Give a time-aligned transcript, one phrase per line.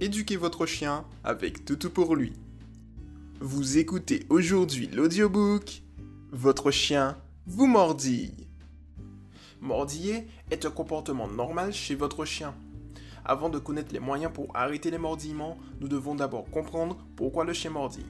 [0.00, 2.32] éduquez votre chien avec Toutou pour lui.
[3.40, 5.82] Vous écoutez aujourd'hui l'audiobook
[6.32, 8.48] Votre chien vous mordille.
[9.60, 12.54] Mordiller est un comportement normal chez votre chien.
[13.26, 17.52] Avant de connaître les moyens pour arrêter les mordillements, nous devons d'abord comprendre pourquoi le
[17.52, 18.06] chien mordille.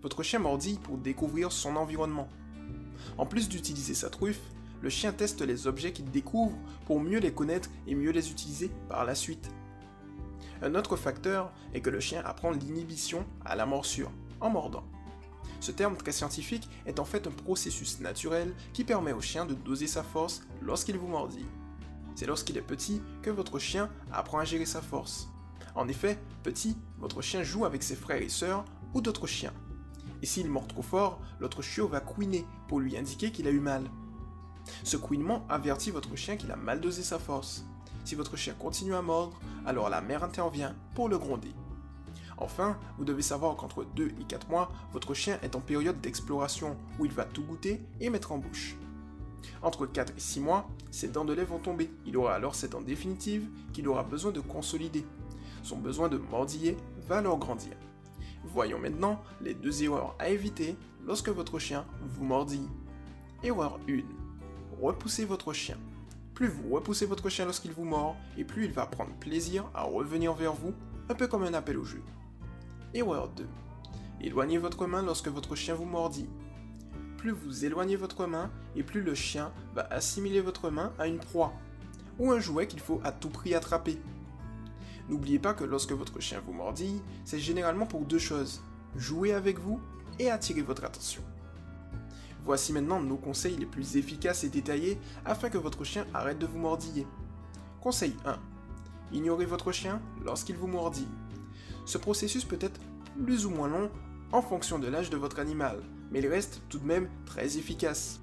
[0.00, 2.28] Votre chien mordille pour découvrir son environnement.
[3.18, 4.40] En plus d'utiliser sa truffe,
[4.80, 6.56] le chien teste les objets qu'il découvre
[6.86, 9.50] pour mieux les connaître et mieux les utiliser par la suite.
[10.62, 14.10] Un autre facteur est que le chien apprend l'inhibition à la morsure,
[14.40, 14.84] en mordant.
[15.60, 19.54] Ce terme très scientifique est en fait un processus naturel qui permet au chien de
[19.54, 21.46] doser sa force lorsqu'il vous mordille.
[22.14, 25.28] C'est lorsqu'il est petit que votre chien apprend à gérer sa force.
[25.74, 29.52] En effet, petit, votre chien joue avec ses frères et sœurs ou d'autres chiens.
[30.22, 33.60] Et s'il mord trop fort, l'autre chiot va couiner pour lui indiquer qu'il a eu
[33.60, 33.84] mal.
[34.82, 37.66] Ce couinement avertit votre chien qu'il a mal dosé sa force.
[38.06, 41.50] Si votre chien continue à mordre, alors la mère intervient pour le gronder.
[42.38, 46.76] Enfin, vous devez savoir qu'entre 2 et 4 mois, votre chien est en période d'exploration
[47.00, 48.76] où il va tout goûter et mettre en bouche.
[49.60, 51.90] Entre 4 et 6 mois, ses dents de lait vont tomber.
[52.06, 55.04] Il aura alors ses dents définitives qu'il aura besoin de consolider.
[55.64, 56.76] Son besoin de mordiller
[57.08, 57.72] va alors grandir.
[58.44, 62.68] Voyons maintenant les deux erreurs à éviter lorsque votre chien vous mordille.
[63.42, 64.02] Erreur 1.
[64.80, 65.76] Repoussez votre chien.
[66.36, 69.84] Plus vous repoussez votre chien lorsqu'il vous mord, et plus il va prendre plaisir à
[69.84, 70.74] revenir vers vous,
[71.08, 72.02] un peu comme un appel au jeu.
[72.92, 73.46] Erreur 2.
[74.20, 76.28] Éloignez votre main lorsque votre chien vous mordit.
[77.16, 81.20] Plus vous éloignez votre main, et plus le chien va assimiler votre main à une
[81.20, 81.54] proie,
[82.18, 83.98] ou un jouet qu'il faut à tout prix attraper.
[85.08, 88.60] N'oubliez pas que lorsque votre chien vous mordille, c'est généralement pour deux choses,
[88.94, 89.80] jouer avec vous
[90.18, 91.22] et attirer votre attention.
[92.46, 96.46] Voici maintenant nos conseils les plus efficaces et détaillés afin que votre chien arrête de
[96.46, 97.04] vous mordiller.
[97.80, 98.38] Conseil 1.
[99.12, 101.08] Ignorez votre chien lorsqu'il vous mordille.
[101.86, 102.80] Ce processus peut être
[103.24, 103.90] plus ou moins long
[104.30, 108.20] en fonction de l'âge de votre animal, mais il reste tout de même très efficace.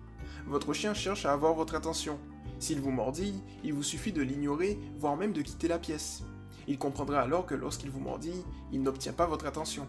[0.47, 2.17] Votre chien cherche à avoir votre attention.
[2.59, 6.23] S'il vous mordille, il vous suffit de l'ignorer, voire même de quitter la pièce.
[6.69, 9.85] Il comprendra alors que lorsqu'il vous mordille, il n'obtient pas votre attention.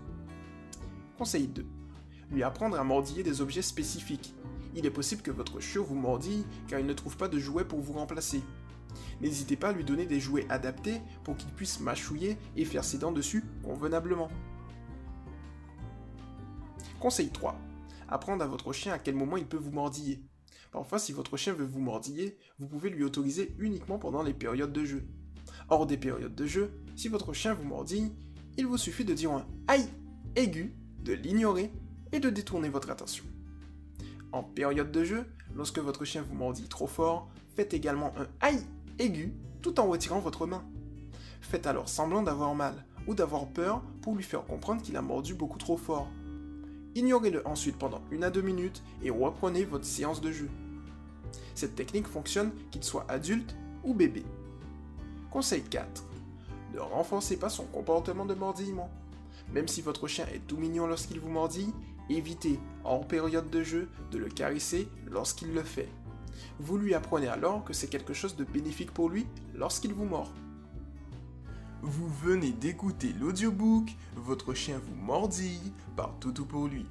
[1.18, 1.83] Conseil 2
[2.30, 4.34] lui apprendre à mordiller des objets spécifiques.
[4.74, 7.64] Il est possible que votre chiot vous mordille car il ne trouve pas de jouets
[7.64, 8.42] pour vous remplacer.
[9.20, 12.98] N'hésitez pas à lui donner des jouets adaptés pour qu'il puisse mâchouiller et faire ses
[12.98, 14.28] dents dessus convenablement.
[17.00, 17.58] Conseil 3.
[18.08, 20.22] Apprendre à votre chien à quel moment il peut vous mordiller.
[20.72, 24.72] Parfois, si votre chien veut vous mordiller, vous pouvez lui autoriser uniquement pendant les périodes
[24.72, 25.04] de jeu.
[25.68, 28.12] Hors des périodes de jeu, si votre chien vous mordille,
[28.56, 29.88] il vous suffit de dire un aïe
[30.36, 31.70] aigu, de l'ignorer
[32.14, 33.24] et de détourner votre attention.
[34.30, 38.64] En période de jeu, lorsque votre chien vous mordit trop fort, faites également un aïe
[39.00, 40.64] aigu tout en retirant votre main.
[41.40, 45.34] Faites alors semblant d'avoir mal ou d'avoir peur pour lui faire comprendre qu'il a mordu
[45.34, 46.08] beaucoup trop fort.
[46.94, 50.48] Ignorez-le ensuite pendant une à deux minutes et reprenez votre séance de jeu.
[51.56, 54.24] Cette technique fonctionne qu'il soit adulte ou bébé.
[55.32, 56.04] Conseil 4.
[56.74, 58.90] Ne renforcez pas son comportement de mordillement.
[59.52, 61.72] Même si votre chien est tout mignon lorsqu'il vous mordit,
[62.10, 65.88] évitez, hors période de jeu, de le caresser lorsqu'il le fait.
[66.58, 70.32] Vous lui apprenez alors que c'est quelque chose de bénéfique pour lui lorsqu'il vous mord.
[71.82, 76.86] Vous venez d'écouter l'audiobook Votre chien vous mordille par Toutou pour lui.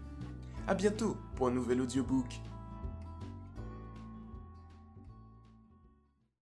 [0.67, 2.41] A bientôt pour un nouvel audiobook.